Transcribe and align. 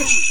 Yeah! 0.00 0.29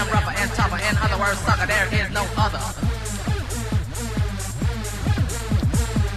am 0.00 0.08
rougher 0.08 0.34
and 0.40 0.50
tougher. 0.52 0.80
In 0.88 0.96
other 0.96 1.18
words, 1.20 1.38
sucker, 1.40 1.66
there 1.66 1.88
is 1.92 2.10
no 2.10 2.24
other. 2.36 2.62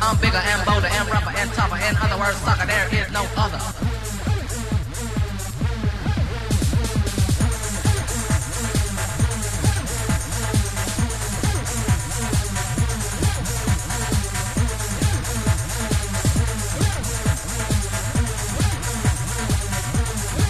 I'm 0.01 0.15
bigger 0.17 0.37
and 0.37 0.65
bolder 0.65 0.87
and 0.87 1.09
rougher 1.09 1.33
and 1.35 1.49
tougher. 1.51 1.79
In 1.89 1.95
other 1.97 2.17
words, 2.17 2.37
sucker, 2.37 2.65
there 2.65 2.87
is 2.93 3.11
no 3.11 3.27
other. 3.35 3.59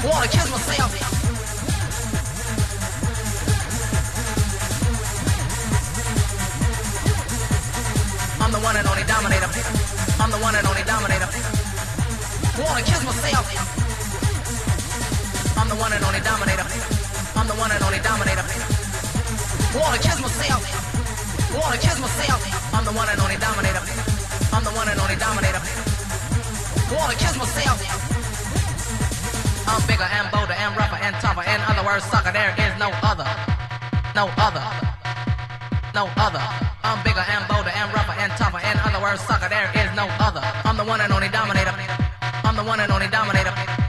Wanna 0.05 0.27
kill 0.27 0.49
myself? 0.51 0.82
wanna 12.73 12.85
kiss 12.89 13.05
myself. 13.05 13.45
I'm 15.61 15.69
the 15.69 15.77
one 15.77 15.93
and 15.93 16.03
only 16.09 16.21
dominator. 16.25 16.65
I'm 17.37 17.45
the 17.45 17.53
one 17.53 17.69
and 17.69 17.83
only 17.85 18.01
dominator. 18.01 18.41
Wanna 19.77 20.01
kiss 20.01 20.17
myself. 20.17 20.61
Wanna 21.53 21.77
kiss 21.77 22.01
myself. 22.01 22.41
I'm 22.73 22.83
the 22.83 22.95
one 22.97 23.05
and 23.13 23.21
only 23.21 23.37
dominator. 23.37 23.83
I'm 24.49 24.63
the 24.65 24.73
one 24.73 24.89
and 24.89 24.97
only 24.97 25.17
dominator. 25.21 25.61
Wanna 26.89 27.13
kiss 27.13 27.37
myself. 27.37 27.77
I'm 29.69 29.81
bigger 29.85 30.09
and 30.09 30.25
bolder 30.33 30.57
and 30.57 30.73
rougher 30.73 30.97
and 30.97 31.13
tougher. 31.21 31.45
In 31.45 31.61
other 31.69 31.85
words, 31.85 32.03
sucker, 32.09 32.33
there 32.33 32.57
is 32.57 32.73
no 32.81 32.89
other. 33.05 33.29
No 34.17 34.33
other. 34.41 34.65
No 35.93 36.09
other. 36.17 36.41
I'm 36.81 36.97
bigger 37.05 37.21
and 37.21 37.45
bolder 37.45 37.69
and 37.69 37.93
rougher 37.93 38.17
and 38.17 38.31
tougher. 38.33 38.61
In 38.65 38.75
other 38.81 38.97
words, 38.97 39.21
sucker, 39.29 39.49
there 39.49 39.69
is 39.77 39.93
no 39.93 40.09
other. 40.17 40.41
I'm 40.65 40.75
the 40.75 40.85
one 40.85 41.01
and 41.01 41.13
only 41.13 41.29
dominator. 41.29 41.77
The 42.63 42.69
one 42.69 42.79
and 42.79 42.93
only 42.93 43.09
dominator. 43.09 43.82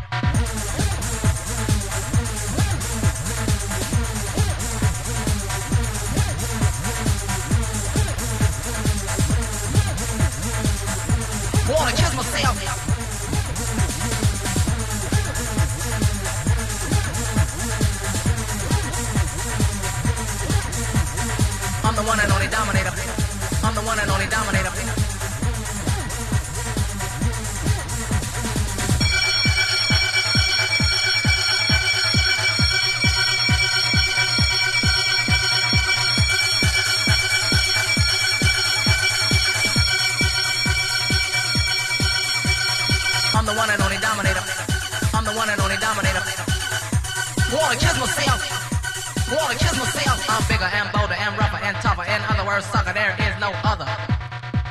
Wanna 49.35 49.55
kiss 49.59 49.77
myself. 49.77 50.25
I'm 50.31 50.47
bigger 50.47 50.71
and 50.71 50.93
bolder 50.93 51.19
and 51.19 51.37
rougher 51.37 51.59
and 51.67 51.77
tougher. 51.83 52.05
In 52.05 52.21
other 52.31 52.47
words, 52.47 52.67
sucker, 52.67 52.93
there 52.93 53.17
is 53.19 53.35
no 53.41 53.51
other. 53.67 53.89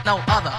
No 0.05 0.23
other. 0.27 0.55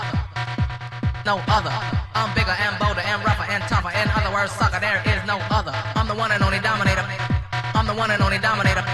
No 1.24 1.40
other. 1.48 1.72
I'm 2.14 2.34
bigger 2.34 2.52
and 2.52 2.78
bolder 2.78 3.00
and 3.00 3.24
rougher 3.24 3.48
and 3.50 3.62
tougher. 3.64 3.90
In 3.96 4.08
other 4.12 4.32
words, 4.32 4.52
sucker, 4.52 4.80
there 4.80 5.00
is 5.06 5.26
no 5.26 5.38
other. 5.50 5.72
I'm 5.96 6.06
the 6.06 6.14
one 6.14 6.32
and 6.32 6.42
only 6.42 6.60
dominator. 6.60 7.06
I'm 7.74 7.86
the 7.86 7.94
one 7.94 8.10
and 8.10 8.22
only 8.22 8.38
dominator. 8.38 8.84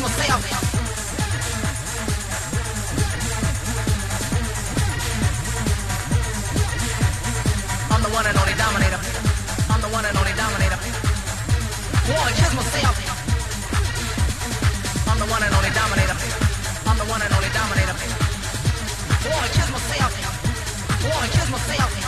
Myself. 0.00 0.49
myself. 12.10 12.96
I'm 15.08 15.18
the 15.18 15.26
one 15.26 15.42
and 15.42 15.54
only 15.54 15.70
dominator. 15.70 16.16
I'm 16.86 16.98
the 16.98 17.04
one 17.04 17.22
and 17.22 17.32
only 17.32 17.50
dominator. 17.54 17.94
Myself. 19.70 20.12
Myself. 21.50 21.99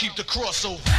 Keep 0.00 0.16
the 0.16 0.22
crossover. 0.22 0.89